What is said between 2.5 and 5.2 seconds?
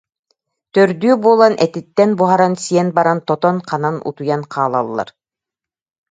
сиэн баран тотон-ханан утуйан хаалаллар